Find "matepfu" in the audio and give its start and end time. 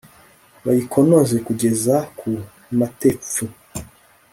2.79-3.45